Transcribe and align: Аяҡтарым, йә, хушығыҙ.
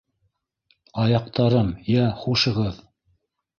Аяҡтарым, 1.03 1.71
йә, 1.93 2.09
хушығыҙ. 2.25 2.83